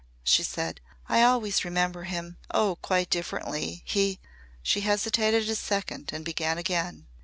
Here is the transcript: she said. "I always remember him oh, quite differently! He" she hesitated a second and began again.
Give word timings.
she 0.23 0.41
said. 0.41 0.81
"I 1.07 1.21
always 1.21 1.63
remember 1.63 2.05
him 2.05 2.37
oh, 2.51 2.77
quite 2.77 3.11
differently! 3.11 3.83
He" 3.85 4.19
she 4.63 4.81
hesitated 4.81 5.47
a 5.47 5.53
second 5.55 6.09
and 6.11 6.25
began 6.25 6.57
again. 6.57 7.05